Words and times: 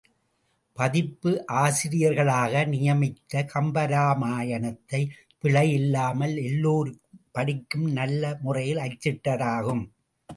முதலியோர்களைப் 0.75 1.43
பதிப்பாசிரியர்களாக 1.43 2.65
நியமித்து 2.65 3.47
கம்பராமாயணத்தைப் 3.53 5.09
பிழை 5.39 5.71
இல்லாமல் 5.71 6.37
எல்லோரும் 6.37 6.99
படிக்கும் 7.31 7.83
வண்ணம் 7.83 7.93
நல்ல 7.93 8.37
முறையில் 8.41 8.77
அச்சிட்டதாகும். 8.77 9.89